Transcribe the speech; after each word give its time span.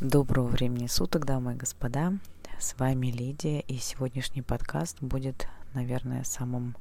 Доброго 0.00 0.48
времени 0.48 0.88
суток, 0.88 1.24
дамы 1.24 1.54
и 1.54 1.56
господа. 1.56 2.12
С 2.58 2.78
вами 2.78 3.06
Лидия, 3.06 3.60
и 3.60 3.78
сегодняшний 3.78 4.42
подкаст 4.42 5.00
будет, 5.00 5.48
наверное, 5.72 6.22
самым 6.22 6.76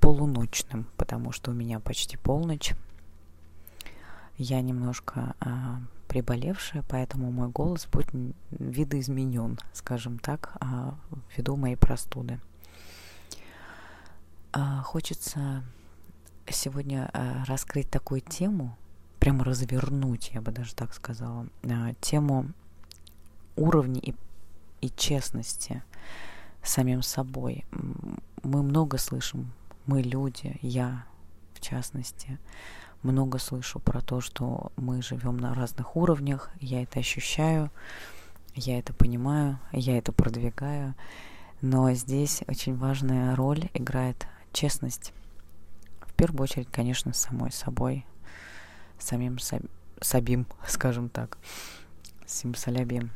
полуночным, 0.00 0.88
потому 0.96 1.30
что 1.30 1.52
у 1.52 1.54
меня 1.54 1.78
почти 1.78 2.16
полночь. 2.16 2.74
Я 4.38 4.60
немножко 4.60 5.36
а, 5.38 5.78
приболевшая, 6.08 6.82
поэтому 6.88 7.30
мой 7.30 7.48
голос 7.48 7.86
будет 7.86 8.10
видоизменен, 8.50 9.60
скажем 9.72 10.18
так, 10.18 10.56
а, 10.58 10.96
ввиду 11.36 11.54
моей 11.54 11.76
простуды. 11.76 12.40
А, 14.52 14.82
хочется 14.82 15.62
сегодня 16.48 17.08
а, 17.12 17.44
раскрыть 17.44 17.88
такую 17.88 18.20
тему, 18.20 18.76
прямо 19.26 19.42
развернуть, 19.42 20.30
я 20.34 20.40
бы 20.40 20.52
даже 20.52 20.72
так 20.72 20.94
сказала, 20.94 21.48
а, 21.64 21.94
тему 22.00 22.46
уровня 23.56 24.00
и, 24.00 24.14
и 24.80 24.88
честности 24.88 25.82
самим 26.62 27.02
собой. 27.02 27.64
Мы 28.44 28.62
много 28.62 28.98
слышим, 28.98 29.50
мы 29.84 30.00
люди, 30.02 30.56
я 30.62 31.06
в 31.54 31.60
частности, 31.60 32.38
много 33.02 33.38
слышу 33.38 33.80
про 33.80 34.00
то, 34.00 34.20
что 34.20 34.70
мы 34.76 35.02
живем 35.02 35.38
на 35.38 35.54
разных 35.54 35.96
уровнях, 35.96 36.50
я 36.60 36.84
это 36.84 37.00
ощущаю, 37.00 37.72
я 38.54 38.78
это 38.78 38.94
понимаю, 38.94 39.58
я 39.72 39.98
это 39.98 40.12
продвигаю, 40.12 40.94
но 41.62 41.92
здесь 41.94 42.44
очень 42.46 42.76
важная 42.76 43.34
роль 43.34 43.70
играет 43.74 44.28
честность. 44.52 45.12
В 46.02 46.14
первую 46.14 46.44
очередь, 46.44 46.68
конечно, 46.70 47.12
самой 47.12 47.50
собой, 47.50 48.06
самим 48.98 49.38
Сабим, 50.00 50.46
скажем 50.68 51.08
так, 51.08 51.38
Симсалябим. 52.26 53.10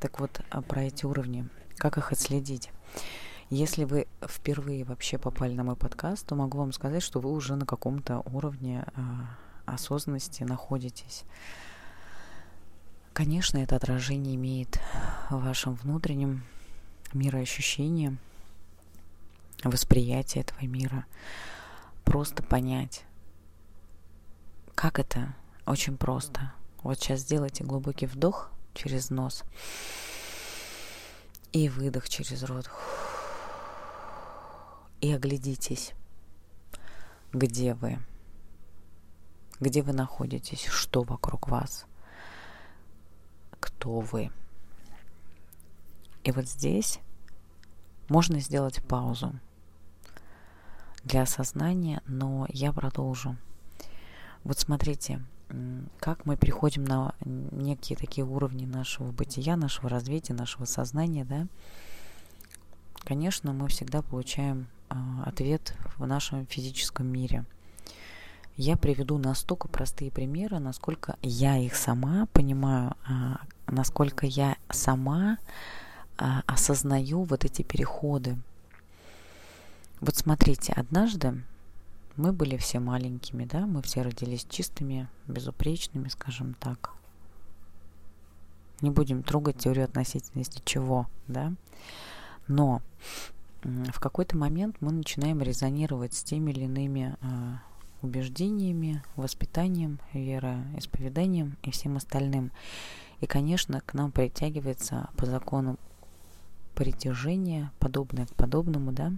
Так 0.00 0.20
вот, 0.20 0.40
а 0.50 0.62
про 0.62 0.84
эти 0.84 1.06
уровни, 1.06 1.48
как 1.76 1.98
их 1.98 2.12
отследить? 2.12 2.70
Если 3.50 3.84
вы 3.84 4.06
впервые 4.26 4.84
вообще 4.84 5.18
попали 5.18 5.54
на 5.54 5.64
мой 5.64 5.76
подкаст, 5.76 6.26
то 6.26 6.34
могу 6.34 6.58
вам 6.58 6.72
сказать, 6.72 7.02
что 7.02 7.20
вы 7.20 7.30
уже 7.30 7.56
на 7.56 7.66
каком-то 7.66 8.20
уровне 8.32 8.84
э, 8.96 9.00
осознанности 9.66 10.42
находитесь. 10.42 11.24
Конечно, 13.12 13.58
это 13.58 13.76
отражение 13.76 14.34
имеет 14.34 14.80
в 15.30 15.44
вашем 15.44 15.74
внутреннем 15.74 16.42
мироощущении, 17.12 18.16
восприятие 19.62 20.42
этого 20.42 20.64
мира. 20.66 21.06
Просто 22.04 22.42
понять, 22.42 23.04
как 24.74 24.98
это? 24.98 25.34
Очень 25.66 25.96
просто. 25.96 26.52
Вот 26.82 26.98
сейчас 26.98 27.20
сделайте 27.20 27.64
глубокий 27.64 28.06
вдох 28.06 28.50
через 28.74 29.10
нос 29.10 29.44
и 31.52 31.68
выдох 31.68 32.08
через 32.08 32.42
рот. 32.42 32.68
И 35.00 35.12
оглядитесь, 35.12 35.92
где 37.32 37.74
вы, 37.74 37.98
где 39.60 39.82
вы 39.82 39.92
находитесь, 39.92 40.66
что 40.66 41.02
вокруг 41.02 41.48
вас, 41.48 41.86
кто 43.60 44.00
вы. 44.00 44.30
И 46.24 46.32
вот 46.32 46.46
здесь 46.46 46.98
можно 48.08 48.40
сделать 48.40 48.82
паузу 48.82 49.32
для 51.04 51.22
осознания, 51.22 52.02
но 52.06 52.46
я 52.48 52.72
продолжу. 52.72 53.36
Вот 54.44 54.58
смотрите, 54.58 55.22
как 55.98 56.26
мы 56.26 56.36
приходим 56.36 56.84
на 56.84 57.14
некие 57.24 57.96
такие 57.96 58.26
уровни 58.26 58.66
нашего 58.66 59.10
бытия, 59.10 59.56
нашего 59.56 59.88
развития, 59.88 60.34
нашего 60.34 60.66
сознания, 60.66 61.24
да, 61.24 61.46
конечно, 63.04 63.52
мы 63.54 63.68
всегда 63.68 64.02
получаем 64.02 64.66
э, 64.90 64.94
ответ 65.24 65.74
в 65.96 66.06
нашем 66.06 66.46
физическом 66.46 67.06
мире. 67.06 67.44
Я 68.56 68.76
приведу 68.76 69.18
настолько 69.18 69.68
простые 69.68 70.10
примеры, 70.10 70.58
насколько 70.58 71.16
я 71.22 71.56
их 71.56 71.74
сама 71.74 72.26
понимаю, 72.32 72.96
э, 73.08 73.12
насколько 73.66 74.26
я 74.26 74.56
сама 74.70 75.38
э, 76.18 76.24
осознаю 76.46 77.22
вот 77.22 77.44
эти 77.44 77.62
переходы. 77.62 78.36
Вот 80.00 80.16
смотрите, 80.16 80.72
однажды 80.74 81.42
мы 82.16 82.32
были 82.32 82.56
все 82.56 82.80
маленькими, 82.80 83.44
да, 83.44 83.66
мы 83.66 83.82
все 83.82 84.02
родились 84.02 84.46
чистыми, 84.48 85.08
безупречными, 85.26 86.08
скажем 86.08 86.54
так. 86.54 86.92
Не 88.80 88.90
будем 88.90 89.22
трогать 89.22 89.58
теорию 89.58 89.84
относительности 89.84 90.62
чего, 90.64 91.06
да. 91.26 91.52
Но 92.46 92.82
в 93.62 93.98
какой-то 93.98 94.36
момент 94.36 94.76
мы 94.80 94.92
начинаем 94.92 95.40
резонировать 95.40 96.14
с 96.14 96.22
теми 96.22 96.50
или 96.50 96.64
иными 96.64 97.16
э, 97.20 97.54
убеждениями, 98.02 99.02
воспитанием, 99.16 99.98
вероисповеданием 100.12 101.56
и 101.62 101.70
всем 101.70 101.96
остальным. 101.96 102.52
И, 103.20 103.26
конечно, 103.26 103.80
к 103.80 103.94
нам 103.94 104.12
притягивается 104.12 105.08
по 105.16 105.24
закону 105.24 105.78
притяжения, 106.74 107.72
подобное 107.78 108.26
к 108.26 108.34
подобному, 108.34 108.92
да, 108.92 109.12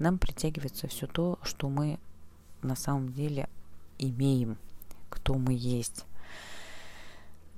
нам 0.00 0.18
притягивается 0.18 0.88
все 0.88 1.06
то, 1.06 1.38
что 1.42 1.68
мы 1.68 1.98
на 2.62 2.74
самом 2.74 3.12
деле 3.12 3.48
имеем, 3.98 4.58
кто 5.08 5.34
мы 5.34 5.54
есть. 5.54 6.04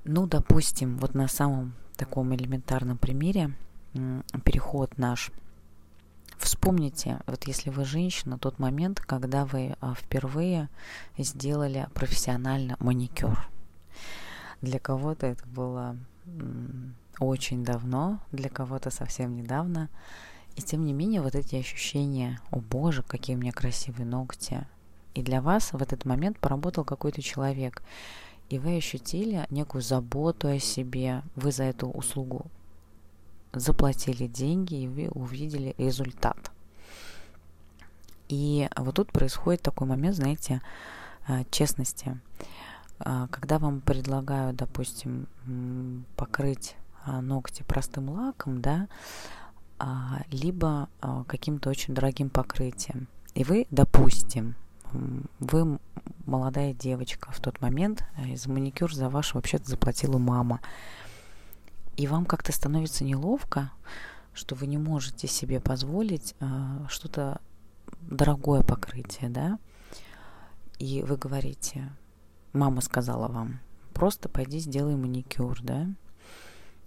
Ну, 0.05 0.27
допустим, 0.27 0.99
вот 0.99 1.15
на 1.15 1.29
самом 1.29 1.75
таком 1.97 2.35
элементарном 2.35 2.99
примере 2.99 3.55
переход 4.45 4.99
наш. 4.99 5.31
Вспомните, 6.39 7.21
вот 7.27 7.47
если 7.47 7.71
вы 7.71 7.85
женщина, 7.85 8.37
тот 8.39 8.59
момент, 8.59 9.01
когда 9.01 9.45
вы 9.45 9.77
а, 9.81 9.95
впервые 9.95 10.69
сделали 11.17 11.87
профессионально 11.95 12.77
маникюр. 12.81 13.39
Для 14.61 14.81
кого-то 14.81 15.27
это 15.27 15.47
было 15.47 15.97
очень 17.21 17.65
давно, 17.65 18.21
для 18.33 18.49
кого-то 18.49 18.91
совсем 18.91 19.37
недавно. 19.37 19.89
И 20.57 20.63
тем 20.63 20.85
не 20.85 20.93
менее, 20.93 21.23
вот 21.23 21.35
эти 21.35 21.57
ощущения, 21.57 22.41
о 22.51 22.61
боже, 22.61 23.03
какие 23.03 23.37
у 23.37 23.39
меня 23.39 23.53
красивые 23.53 24.07
ногти. 24.07 24.67
И 25.15 25.23
для 25.23 25.41
вас 25.41 25.73
в 25.73 25.83
этот 25.83 26.05
момент 26.05 26.39
поработал 26.39 26.85
какой-то 26.85 27.23
человек. 27.23 27.83
И 28.51 28.59
вы 28.59 28.77
ощутили 28.77 29.47
некую 29.51 29.83
заботу 29.83 30.49
о 30.49 30.59
себе. 30.59 31.23
Вы 31.37 31.53
за 31.53 31.65
эту 31.65 31.89
услугу 31.89 32.47
заплатили 33.53 34.27
деньги, 34.27 34.75
и 34.75 34.89
вы 34.89 35.09
увидели 35.09 35.75
результат. 35.79 36.51
И 38.29 38.69
вот 38.77 38.95
тут 38.95 39.13
происходит 39.13 39.63
такой 39.63 39.87
момент, 39.87 40.17
знаете, 40.17 40.63
э, 41.29 41.45
честности. 41.51 42.19
Э, 43.01 43.27
когда 43.31 43.59
вам 43.59 43.81
предлагают, 43.81 44.57
допустим, 44.57 45.27
покрыть 46.17 46.77
э, 47.07 47.21
ногти 47.21 47.63
простым 47.63 48.09
лаком, 48.09 48.63
да, 48.63 48.89
либо 50.31 50.89
а, 51.01 51.25
каким-то 51.25 51.71
очень 51.71 51.95
дорогим 51.95 52.31
покрытием. 52.31 53.09
И 53.35 53.45
вы, 53.45 53.67
допустим, 53.71 54.55
вы 55.41 55.79
молодая 56.27 56.75
девочка 56.75 57.33
в 57.33 57.41
тот 57.41 57.61
момент, 57.61 58.05
за 58.35 58.51
маникюр 58.51 58.95
за 58.95 59.09
ваш 59.09 59.35
вообще-то 59.35 59.71
заплатила 59.71 60.19
мама. 60.19 60.61
И 61.97 62.07
вам 62.07 62.25
как-то 62.25 62.53
становится 62.53 63.05
неловко, 63.05 63.73
что 64.35 64.55
вы 64.55 64.67
не 64.67 64.79
можете 64.79 65.27
себе 65.29 65.61
позволить 65.61 66.35
э, 66.41 66.47
что-то 66.89 67.41
дорогое 68.01 68.63
покрытие, 68.63 69.29
да? 69.29 69.59
И 70.79 71.03
вы 71.03 71.17
говорите, 71.17 71.93
мама 72.53 72.81
сказала 72.81 73.29
вам, 73.29 73.61
просто 73.93 74.29
пойди 74.29 74.59
сделай 74.59 74.97
маникюр, 74.97 75.61
да? 75.63 75.87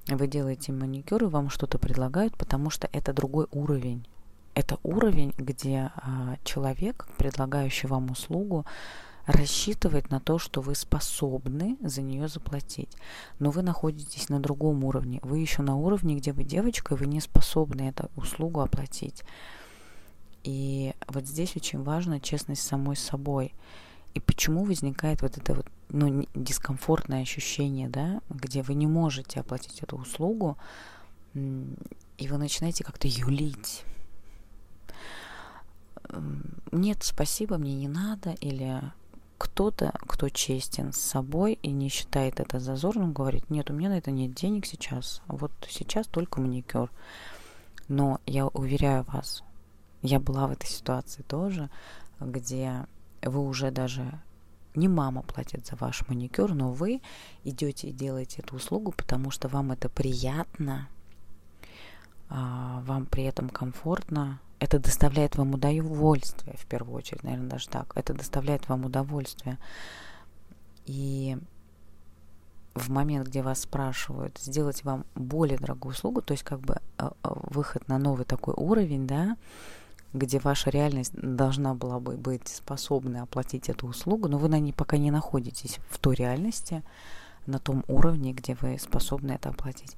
Вы 0.08 0.28
делаете 0.28 0.72
маникюр 0.72 1.24
и 1.24 1.28
вам 1.28 1.50
что-то 1.50 1.80
предлагают, 1.80 2.38
потому 2.38 2.70
что 2.70 2.88
это 2.92 3.14
другой 3.14 3.48
уровень. 3.52 4.08
Это 4.54 4.78
уровень 4.84 5.34
где 5.38 5.92
а, 5.96 6.38
человек, 6.44 7.08
предлагающий 7.18 7.90
вам 7.90 8.12
услугу, 8.12 8.66
рассчитывает 9.26 10.12
на 10.12 10.20
то, 10.20 10.38
что 10.38 10.62
вы 10.62 10.76
способны 10.76 11.78
за 11.82 12.02
нее 12.02 12.28
заплатить. 12.28 12.96
Но 13.40 13.50
вы 13.50 13.64
находитесь 13.64 14.30
на 14.30 14.40
другом 14.40 14.84
уровне. 14.84 15.20
Вы 15.24 15.40
еще 15.40 15.62
на 15.62 15.76
уровне, 15.76 16.16
где 16.16 16.32
вы 16.32 16.44
девочка, 16.44 16.94
и 16.94 16.98
вы 16.98 17.08
не 17.08 17.20
способны 17.20 17.90
эту 17.90 18.10
услугу 18.16 18.62
оплатить. 18.62 19.24
И 20.44 20.94
вот 21.08 21.26
здесь 21.26 21.56
очень 21.56 21.82
важна 21.82 22.20
честность 22.20 22.62
самой 22.62 22.96
собой. 22.96 23.54
И 24.14 24.20
почему 24.20 24.64
возникает 24.64 25.24
вот 25.24 25.38
это 25.38 25.56
вот 25.56 25.66
ну, 25.90 26.26
дискомфортное 26.34 27.22
ощущение, 27.22 27.90
да, 27.90 28.22
где 28.30 28.62
вы 28.62 28.74
не 28.74 28.88
можете 28.88 29.40
оплатить 29.40 29.82
эту 29.82 29.98
услугу, 29.98 30.58
и 31.34 32.28
вы 32.28 32.38
начинаете 32.38 32.84
как-то 32.84 33.08
юлить. 33.08 33.84
Нет, 36.72 37.04
спасибо, 37.04 37.58
мне 37.58 37.76
не 37.76 37.88
надо, 37.88 38.32
или 38.42 38.82
кто-то, 39.38 39.94
кто 40.08 40.30
честен 40.30 40.94
с 40.94 40.98
собой 40.98 41.60
и 41.62 41.72
не 41.72 41.90
считает 41.90 42.40
это 42.40 42.60
зазорным, 42.60 43.14
говорит, 43.14 43.50
нет, 43.50 43.70
у 43.70 43.74
меня 43.74 43.90
на 43.90 43.98
это 43.98 44.12
нет 44.12 44.34
денег 44.34 44.66
сейчас, 44.66 45.22
вот 45.28 45.52
сейчас 45.70 46.08
только 46.08 46.40
маникюр. 46.40 46.90
Но 47.88 48.20
я 48.26 48.48
уверяю 48.48 49.04
вас, 49.04 49.44
я 50.02 50.20
была 50.20 50.48
в 50.48 50.52
этой 50.52 50.68
ситуации 50.68 51.22
тоже, 51.24 51.70
где 52.20 52.88
вы 53.22 53.40
уже 53.42 53.72
даже 53.72 54.22
не 54.76 54.88
мама 54.88 55.22
платит 55.22 55.66
за 55.66 55.76
ваш 55.76 56.08
маникюр, 56.08 56.54
но 56.54 56.72
вы 56.72 57.02
идете 57.44 57.88
и 57.88 57.94
делаете 57.94 58.42
эту 58.42 58.56
услугу, 58.56 58.92
потому 58.92 59.32
что 59.32 59.48
вам 59.48 59.72
это 59.72 59.90
приятно, 59.90 60.90
а, 62.30 62.82
вам 62.86 63.06
при 63.06 63.24
этом 63.24 63.50
комфортно, 63.50 64.40
это 64.60 64.80
доставляет 64.80 65.36
вам 65.36 65.54
удовольствие, 65.54 66.56
в 66.58 66.66
первую 66.66 66.96
очередь, 66.96 67.24
наверное, 67.24 67.50
даже 67.50 67.68
так. 67.68 67.92
Это 67.96 68.14
доставляет 68.14 68.68
вам 68.70 68.86
удовольствие. 68.86 69.58
И 70.86 71.38
в 72.74 72.90
момент, 72.90 73.28
где 73.28 73.42
вас 73.42 73.62
спрашивают 73.62 74.38
сделать 74.38 74.84
вам 74.84 75.06
более 75.16 75.58
дорогую 75.58 75.94
услугу, 75.94 76.22
то 76.22 76.34
есть 76.34 76.44
как 76.44 76.60
бы 76.60 76.78
а, 76.98 77.14
а, 77.22 77.34
выход 77.50 77.88
на 77.88 77.98
новый 77.98 78.26
такой 78.26 78.54
уровень, 78.56 79.08
да, 79.08 79.38
где 80.16 80.40
ваша 80.40 80.70
реальность 80.70 81.14
должна 81.14 81.74
была 81.74 82.00
бы 82.00 82.16
быть 82.16 82.48
способна 82.48 83.24
оплатить 83.24 83.70
эту 83.70 83.88
услугу, 83.88 84.28
но 84.28 84.38
вы 84.38 84.48
на 84.48 84.60
ней 84.60 84.72
пока 84.72 84.98
не 84.98 85.12
находитесь 85.12 85.78
в 85.90 86.00
той 86.00 86.16
реальности, 86.16 86.84
на 87.46 87.60
том 87.60 87.84
уровне, 87.88 88.34
где 88.34 88.56
вы 88.56 88.80
способны 88.80 89.34
это 89.34 89.50
оплатить. 89.50 89.96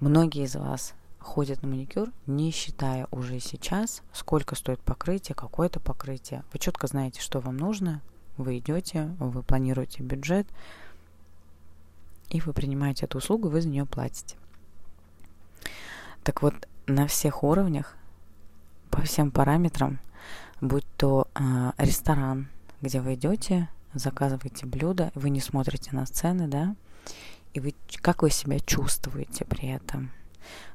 Многие 0.00 0.44
из 0.44 0.54
вас 0.54 0.94
ходят 1.18 1.62
на 1.62 1.68
маникюр, 1.68 2.10
не 2.26 2.50
считая 2.50 3.08
уже 3.10 3.40
сейчас, 3.40 4.02
сколько 4.12 4.54
стоит 4.54 4.80
покрытие, 4.80 5.34
какое 5.34 5.66
это 5.66 5.80
покрытие. 5.80 6.44
Вы 6.52 6.58
четко 6.60 6.86
знаете, 6.86 7.20
что 7.20 7.40
вам 7.40 7.56
нужно, 7.56 8.00
вы 8.36 8.58
идете, 8.58 9.10
вы 9.18 9.42
планируете 9.42 10.02
бюджет, 10.02 10.46
и 12.30 12.40
вы 12.40 12.52
принимаете 12.52 13.06
эту 13.06 13.18
услугу, 13.18 13.48
вы 13.48 13.60
за 13.60 13.68
нее 13.68 13.84
платите. 13.84 14.36
Так 16.22 16.42
вот, 16.42 16.54
на 16.86 17.06
всех 17.06 17.42
уровнях, 17.42 17.96
по 18.98 19.06
всем 19.06 19.30
параметрам, 19.30 19.98
будь 20.60 20.86
то 20.96 21.28
э, 21.34 21.72
ресторан, 21.78 22.48
где 22.80 23.00
вы 23.00 23.14
идете, 23.14 23.68
заказываете 23.94 24.66
блюдо, 24.66 25.12
вы 25.14 25.30
не 25.30 25.40
смотрите 25.40 25.90
на 25.92 26.04
цены, 26.04 26.48
да, 26.48 26.74
и 27.54 27.60
вы, 27.60 27.74
как 28.02 28.22
вы 28.22 28.30
себя 28.30 28.58
чувствуете 28.60 29.44
при 29.44 29.68
этом– 29.68 30.10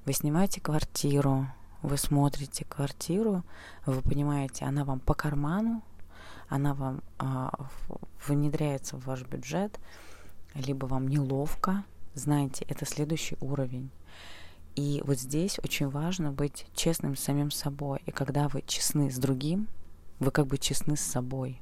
вы 0.06 0.14
снимаете 0.14 0.62
квартиру, 0.62 1.48
вы 1.82 1.98
смотрите 1.98 2.66
квартиру, 2.66 3.44
вы 3.86 4.02
понимаете, 4.02 4.66
она 4.66 4.84
вам 4.86 5.00
по 5.00 5.14
карману, 5.14 5.82
она 6.50 6.74
вам 6.74 7.02
а, 7.18 7.52
внедряется 8.28 8.98
в 8.98 9.06
ваш 9.06 9.24
бюджет, 9.24 9.80
либо 10.56 10.86
вам 10.86 11.08
неловко, 11.08 11.84
знаете, 12.14 12.66
это 12.68 12.86
следующий 12.86 13.38
уровень. 13.42 13.90
И 14.76 15.02
вот 15.06 15.20
здесь 15.20 15.60
очень 15.64 15.90
важно 15.90 16.32
быть 16.32 16.66
честным 16.74 17.16
с 17.16 17.20
самим 17.22 17.52
собой. 17.52 18.02
И 18.06 18.12
когда 18.12 18.48
вы 18.48 18.64
честны 18.66 19.12
с 19.12 19.18
другим, 19.18 19.68
вы 20.20 20.32
как 20.32 20.48
бы 20.48 20.58
честны 20.58 20.98
с 20.98 21.02
собой. 21.02 21.62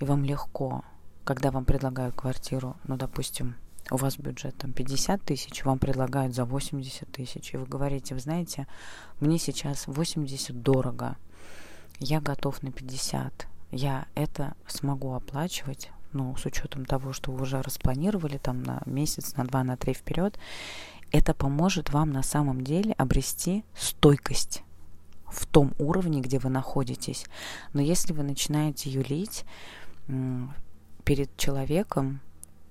И 0.00 0.04
вам 0.04 0.24
легко, 0.24 0.84
когда 1.24 1.50
вам 1.50 1.64
предлагают 1.64 2.14
квартиру, 2.14 2.76
ну, 2.84 2.96
допустим, 2.96 3.56
у 3.90 3.96
вас 3.96 4.16
бюджет 4.16 4.56
там 4.56 4.72
50 4.72 5.22
тысяч, 5.22 5.64
вам 5.64 5.78
предлагают 5.78 6.34
за 6.34 6.44
80 6.44 7.10
тысяч, 7.10 7.52
и 7.52 7.56
вы 7.56 7.66
говорите, 7.66 8.14
вы 8.14 8.20
знаете, 8.20 8.66
мне 9.20 9.38
сейчас 9.38 9.86
80 9.86 10.62
дорого, 10.62 11.16
я 11.98 12.20
готов 12.20 12.62
на 12.62 12.72
50, 12.72 13.46
я 13.72 14.06
это 14.14 14.54
смогу 14.66 15.12
оплачивать, 15.14 15.90
ну, 16.12 16.36
с 16.36 16.46
учетом 16.46 16.84
того, 16.84 17.12
что 17.12 17.32
вы 17.32 17.42
уже 17.42 17.60
распланировали 17.60 18.38
там 18.38 18.62
на 18.62 18.82
месяц, 18.86 19.36
на 19.36 19.44
два, 19.44 19.64
на 19.64 19.76
три 19.76 19.94
вперед, 19.94 20.38
это 21.12 21.34
поможет 21.34 21.90
вам 21.90 22.10
на 22.10 22.22
самом 22.22 22.62
деле 22.62 22.92
обрести 22.94 23.64
стойкость 23.74 24.62
в 25.28 25.46
том 25.46 25.72
уровне, 25.78 26.20
где 26.20 26.38
вы 26.38 26.48
находитесь. 26.48 27.26
Но 27.72 27.80
если 27.80 28.12
вы 28.12 28.22
начинаете 28.22 28.90
юлить 28.90 29.44
перед 31.04 31.36
человеком, 31.36 32.20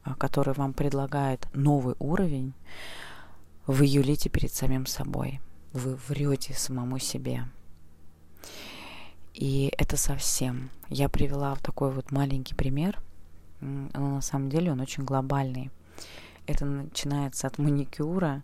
а, 0.03 0.15
который 0.15 0.53
вам 0.53 0.73
предлагает 0.73 1.47
новый 1.53 1.95
уровень, 1.99 2.53
вы 3.67 3.85
юлите 3.85 4.29
перед 4.29 4.51
самим 4.51 4.85
собой. 4.85 5.39
Вы 5.73 5.95
врете 6.07 6.53
самому 6.53 6.97
себе. 6.99 7.45
И 9.33 9.71
это 9.77 9.97
совсем. 9.97 10.69
Я 10.89 11.07
привела 11.07 11.55
такой 11.55 11.91
вот 11.91 12.11
маленький 12.11 12.55
пример, 12.55 12.99
но 13.61 14.15
на 14.15 14.21
самом 14.21 14.49
деле 14.49 14.71
он 14.71 14.81
очень 14.81 15.03
глобальный. 15.03 15.69
Это 16.51 16.65
начинается 16.65 17.47
от 17.47 17.57
маникюра, 17.57 18.43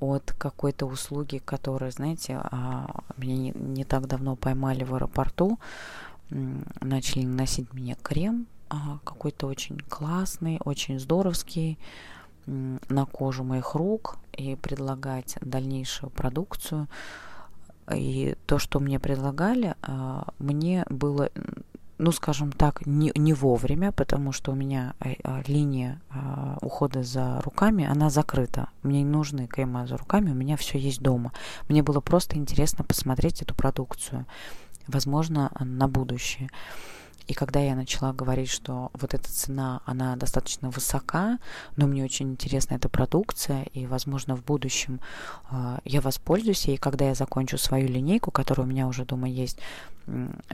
от 0.00 0.34
какой-то 0.36 0.86
услуги, 0.86 1.40
которая, 1.42 1.90
знаете, 1.90 2.40
а, 2.42 3.04
меня 3.16 3.36
не, 3.36 3.52
не 3.52 3.84
так 3.84 4.08
давно 4.08 4.34
поймали 4.34 4.82
в 4.82 4.94
аэропорту, 4.94 5.58
начали 6.28 7.24
наносить 7.24 7.72
мне 7.72 7.96
крем 8.02 8.46
а, 8.68 8.98
какой-то 9.04 9.46
очень 9.46 9.78
классный, 9.78 10.60
очень 10.64 10.98
здоровский 10.98 11.78
на 12.46 13.06
кожу 13.06 13.44
моих 13.44 13.74
рук 13.74 14.18
и 14.32 14.56
предлагать 14.56 15.36
дальнейшую 15.40 16.10
продукцию. 16.10 16.88
И 17.94 18.36
то, 18.46 18.58
что 18.58 18.80
мне 18.80 18.98
предлагали, 18.98 19.76
а, 19.82 20.26
мне 20.40 20.84
было, 20.90 21.30
ну, 21.98 22.12
скажем 22.12 22.52
так, 22.52 22.86
не, 22.86 23.12
не 23.14 23.32
вовремя, 23.32 23.92
потому 23.92 24.32
что 24.32 24.52
у 24.52 24.54
меня 24.54 24.94
э, 25.00 25.14
а, 25.24 25.42
линия 25.46 26.00
ухода 26.60 27.02
за 27.02 27.40
руками, 27.40 27.84
она 27.84 28.10
закрыта. 28.10 28.68
Мне 28.82 29.02
не 29.02 29.10
нужны 29.10 29.46
крема 29.46 29.86
за 29.86 29.96
руками, 29.96 30.30
у 30.30 30.34
меня 30.34 30.56
все 30.56 30.78
есть 30.78 31.00
дома. 31.00 31.32
Мне 31.68 31.82
было 31.82 32.00
просто 32.00 32.36
интересно 32.36 32.84
посмотреть 32.84 33.42
эту 33.42 33.54
продукцию, 33.54 34.26
возможно, 34.88 35.50
на 35.60 35.88
будущее. 35.88 36.50
И 37.26 37.34
когда 37.34 37.60
я 37.60 37.74
начала 37.74 38.12
говорить, 38.12 38.50
что 38.50 38.90
вот 38.92 39.14
эта 39.14 39.30
цена, 39.30 39.80
она 39.84 40.16
достаточно 40.16 40.70
высока, 40.70 41.38
но 41.76 41.86
мне 41.86 42.04
очень 42.04 42.32
интересна 42.32 42.74
эта 42.74 42.88
продукция, 42.88 43.64
и, 43.72 43.86
возможно, 43.86 44.36
в 44.36 44.44
будущем 44.44 45.00
э, 45.50 45.78
я 45.84 46.00
воспользуюсь 46.00 46.66
ей, 46.66 46.76
когда 46.76 47.06
я 47.06 47.14
закончу 47.14 47.58
свою 47.58 47.88
линейку, 47.88 48.30
которая 48.30 48.66
у 48.66 48.70
меня 48.70 48.86
уже 48.86 49.04
дома 49.04 49.28
есть, 49.28 49.58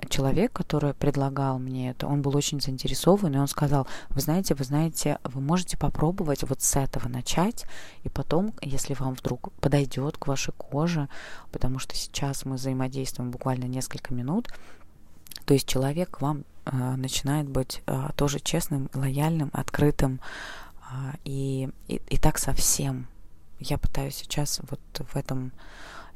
человек, 0.09 0.52
который 0.52 0.95
предлагал 0.95 1.59
мне 1.59 1.91
это, 1.91 2.07
он 2.07 2.23
был 2.23 2.35
очень 2.37 2.61
заинтересован, 2.61 3.35
и 3.35 3.38
он 3.38 3.49
сказал, 3.49 3.87
вы 4.11 4.21
знаете, 4.21 4.55
вы 4.55 4.64
знаете, 4.64 5.19
вы 5.25 5.41
можете 5.41 5.76
попробовать 5.76 6.43
вот 6.45 6.62
с 6.62 6.76
этого 6.76 7.09
начать, 7.09 7.67
и 8.02 8.09
потом, 8.09 8.55
если 8.62 8.95
вам 8.95 9.14
вдруг 9.14 9.52
подойдет 9.61 10.17
к 10.17 10.26
вашей 10.26 10.52
коже, 10.52 11.09
потому 11.50 11.79
что 11.79 11.95
сейчас 11.95 12.45
мы 12.47 12.57
взаимодействуем 12.57 13.31
буквально 13.31 13.64
несколько 13.64 14.14
минут, 14.14 14.49
то 15.45 15.55
есть 15.55 15.69
человек 15.69 16.21
вам 16.21 16.45
начинает 16.64 17.49
быть 17.49 17.83
э, 17.87 18.11
тоже 18.16 18.38
честным, 18.38 18.88
лояльным, 18.95 19.50
открытым. 19.52 20.21
Э, 20.90 21.12
и, 21.25 21.71
и, 21.88 21.97
и 22.09 22.16
так 22.19 22.38
совсем. 22.38 23.09
Я 23.59 23.78
пытаюсь 23.78 24.16
сейчас 24.16 24.61
вот 24.71 24.81
в 25.09 25.16
этом 25.16 25.52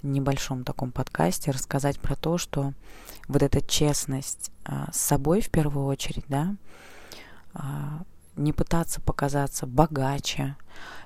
небольшом 0.03 0.65
таком 0.65 0.93
подкасте 0.93 1.51
рассказать 1.51 1.99
про 2.01 2.15
то, 2.15 2.39
что 2.39 2.73
вот 3.29 3.43
эта 3.43 3.61
честность 3.61 4.53
с 4.93 4.97
собой 4.97 5.41
в 5.41 5.51
первую 5.51 5.87
очередь, 5.87 6.25
да, 6.29 6.55
не 8.37 8.53
пытаться 8.53 9.01
показаться 9.01 9.67
богаче, 9.67 10.57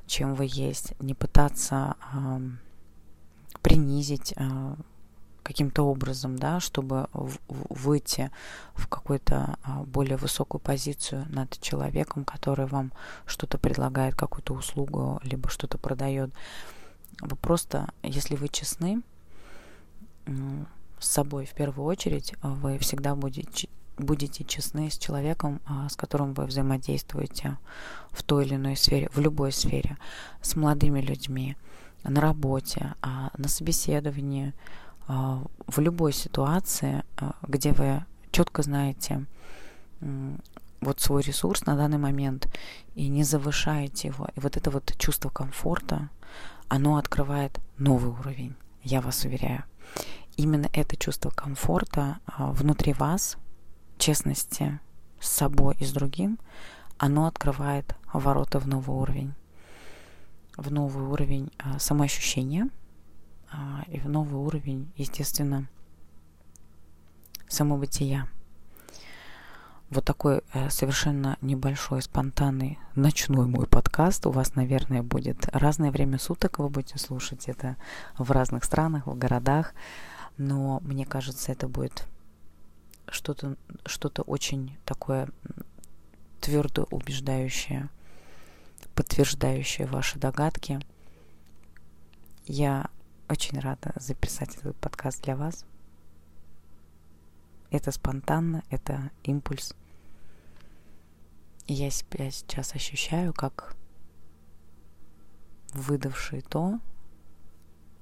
чем 0.06 0.34
вы 0.34 0.48
есть, 0.50 0.94
не 1.00 1.14
пытаться 1.14 1.94
принизить 3.62 4.34
каким-то 5.50 5.82
образом, 5.82 6.36
да, 6.36 6.60
чтобы 6.60 7.08
выйти 7.48 8.30
в 8.74 8.86
какую-то 8.86 9.56
а, 9.64 9.82
более 9.82 10.16
высокую 10.16 10.60
позицию 10.60 11.26
над 11.28 11.60
человеком, 11.60 12.24
который 12.24 12.66
вам 12.66 12.92
что-то 13.26 13.58
предлагает, 13.58 14.14
какую-то 14.14 14.54
услугу, 14.54 15.20
либо 15.24 15.48
что-то 15.48 15.76
продает. 15.76 16.30
Вы 17.20 17.34
просто, 17.34 17.88
если 18.04 18.36
вы 18.36 18.46
честны, 18.46 19.02
с 21.00 21.08
собой 21.08 21.46
в 21.46 21.54
первую 21.54 21.88
очередь, 21.88 22.34
вы 22.42 22.78
всегда 22.78 23.16
будете, 23.16 23.68
будете 23.98 24.44
честны 24.44 24.88
с 24.88 24.98
человеком, 24.98 25.60
а, 25.66 25.88
с 25.88 25.96
которым 25.96 26.32
вы 26.32 26.46
взаимодействуете 26.46 27.58
в 28.12 28.22
той 28.22 28.46
или 28.46 28.54
иной 28.54 28.76
сфере, 28.76 29.08
в 29.12 29.18
любой 29.18 29.50
сфере, 29.50 29.96
с 30.42 30.54
молодыми 30.54 31.00
людьми, 31.00 31.56
на 32.04 32.20
работе, 32.20 32.94
а, 33.02 33.30
на 33.36 33.48
собеседовании, 33.48 34.54
а, 34.54 34.89
в 35.66 35.80
любой 35.80 36.12
ситуации, 36.12 37.02
где 37.42 37.72
вы 37.72 38.04
четко 38.30 38.62
знаете 38.62 39.26
вот 40.80 41.00
свой 41.00 41.22
ресурс 41.22 41.66
на 41.66 41.76
данный 41.76 41.98
момент 41.98 42.48
и 42.94 43.08
не 43.08 43.24
завышаете 43.24 44.08
его. 44.08 44.28
И 44.36 44.40
вот 44.40 44.56
это 44.56 44.70
вот 44.70 44.94
чувство 44.98 45.28
комфорта, 45.28 46.10
оно 46.68 46.96
открывает 46.96 47.58
новый 47.76 48.12
уровень, 48.12 48.54
я 48.82 49.00
вас 49.00 49.24
уверяю. 49.24 49.64
Именно 50.36 50.68
это 50.72 50.96
чувство 50.96 51.30
комфорта 51.30 52.18
внутри 52.38 52.92
вас– 52.92 53.36
честности 54.00 54.80
с 55.20 55.28
собой 55.28 55.76
и 55.78 55.84
с 55.84 55.92
другим, 55.92 56.38
оно 56.98 57.26
открывает 57.26 57.94
ворота 58.12 58.58
в 58.58 58.66
новый 58.66 58.96
уровень. 58.96 59.34
В 60.56 60.72
новый 60.72 61.04
уровень 61.04 61.50
а, 61.58 61.78
самоощущения 61.78 62.64
а, 62.64 62.68
и 63.88 63.98
в 63.98 64.08
новый 64.08 64.40
уровень, 64.40 64.92
естественно, 64.96 65.68
самобытия. 67.48 68.28
Вот 69.90 70.04
такой 70.04 70.42
э, 70.52 70.70
совершенно 70.70 71.36
небольшой, 71.40 72.00
спонтанный 72.00 72.78
ночной 72.94 73.46
мой 73.46 73.66
подкаст. 73.66 74.24
У 74.26 74.30
вас, 74.30 74.54
наверное, 74.54 75.02
будет 75.02 75.48
разное 75.52 75.90
время 75.90 76.18
суток, 76.18 76.60
вы 76.60 76.68
будете 76.68 76.96
слушать 76.98 77.48
это 77.48 77.76
в 78.16 78.30
разных 78.30 78.62
странах, 78.62 79.08
в 79.08 79.18
городах. 79.18 79.74
Но 80.38 80.78
мне 80.84 81.04
кажется, 81.04 81.50
это 81.50 81.66
будет 81.66 82.06
что-то 83.08 83.56
что 83.84 84.08
очень 84.22 84.76
такое 84.84 85.28
твердо 86.40 86.86
убеждающее, 86.90 87.88
подтверждающее 88.94 89.88
ваши 89.88 90.20
догадки. 90.20 90.78
Я 92.46 92.88
очень 93.30 93.60
рада 93.60 93.92
записать 93.94 94.56
этот 94.56 94.76
подкаст 94.76 95.22
для 95.22 95.36
вас. 95.36 95.64
Это 97.70 97.92
спонтанно, 97.92 98.64
это 98.70 99.12
импульс. 99.22 99.76
И 101.66 101.72
я 101.72 101.90
себя 101.90 102.28
сейчас 102.32 102.74
ощущаю 102.74 103.32
как 103.32 103.76
выдавший 105.72 106.40
то, 106.40 106.80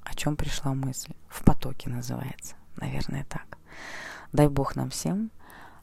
о 0.02 0.14
чем 0.14 0.34
пришла 0.34 0.72
мысль. 0.72 1.12
В 1.28 1.44
потоке 1.44 1.90
называется, 1.90 2.56
наверное, 2.76 3.26
так. 3.26 3.58
Дай 4.32 4.48
Бог 4.48 4.76
нам 4.76 4.88
всем 4.88 5.30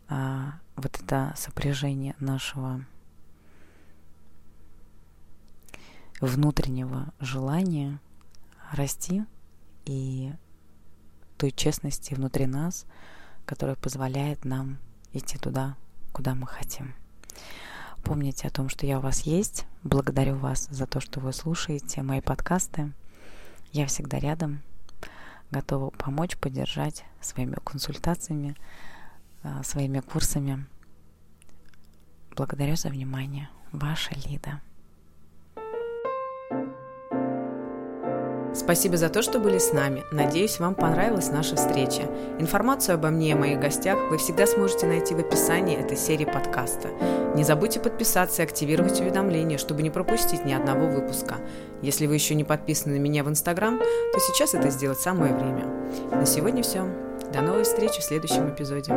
а, 0.07 0.59
вот 0.75 0.99
это 0.99 1.33
сопряжение 1.37 2.15
нашего 2.19 2.83
внутреннего 6.19 7.13
желания 7.19 7.99
расти 8.71 9.23
и 9.85 10.33
той 11.37 11.51
честности 11.51 12.13
внутри 12.13 12.47
нас, 12.47 12.85
которая 13.45 13.75
позволяет 13.75 14.45
нам 14.45 14.77
идти 15.13 15.37
туда, 15.37 15.77
куда 16.11 16.35
мы 16.35 16.47
хотим. 16.47 16.95
Помните 18.03 18.47
о 18.47 18.51
том, 18.51 18.69
что 18.69 18.85
я 18.85 18.99
у 18.99 19.01
вас 19.01 19.21
есть. 19.21 19.65
Благодарю 19.83 20.35
вас 20.35 20.67
за 20.69 20.85
то, 20.85 20.99
что 20.99 21.19
вы 21.19 21.33
слушаете 21.33 22.03
мои 22.03 22.21
подкасты. 22.21 22.93
Я 23.71 23.87
всегда 23.87 24.19
рядом 24.19 24.61
готова 25.51 25.89
помочь, 25.89 26.37
поддержать 26.37 27.03
своими 27.19 27.55
консультациями, 27.63 28.55
а, 29.43 29.63
своими 29.63 29.99
курсами. 29.99 30.65
Благодарю 32.35 32.75
за 32.75 32.89
внимание. 32.89 33.49
Ваша 33.71 34.13
Лида. 34.15 34.61
Спасибо 38.55 38.95
за 38.95 39.09
то, 39.09 39.21
что 39.21 39.39
были 39.39 39.57
с 39.57 39.73
нами. 39.73 40.05
Надеюсь, 40.11 40.59
вам 40.59 40.75
понравилась 40.75 41.29
наша 41.29 41.57
встреча. 41.57 42.03
Информацию 42.39 42.95
обо 42.95 43.09
мне 43.09 43.31
и 43.31 43.33
моих 43.33 43.59
гостях 43.59 43.99
вы 44.09 44.17
всегда 44.17 44.47
сможете 44.47 44.87
найти 44.87 45.13
в 45.13 45.19
описании 45.19 45.77
этой 45.77 45.97
серии 45.97 46.25
подкаста. 46.25 46.87
Не 47.35 47.43
забудьте 47.43 47.81
подписаться 47.81 48.41
и 48.41 48.45
активировать 48.45 49.01
уведомления, 49.01 49.57
чтобы 49.57 49.81
не 49.81 49.89
пропустить 49.89 50.45
ни 50.45 50.53
одного 50.53 50.87
выпуска. 50.87 51.35
Если 51.81 52.07
вы 52.07 52.13
еще 52.13 52.33
не 52.33 52.45
подписаны 52.45 52.95
на 52.95 52.99
меня 52.99 53.25
в 53.25 53.29
Инстаграм, 53.29 53.77
то 53.77 54.19
сейчас 54.19 54.53
это 54.53 54.69
сделать 54.69 54.99
самое 54.99 55.35
время. 55.35 55.65
На 56.11 56.25
сегодня 56.25 56.63
все. 56.63 56.85
До 57.33 57.41
новой 57.41 57.63
встречи 57.63 57.99
в 57.99 58.03
следующем 58.05 58.49
эпизоде. 58.49 58.93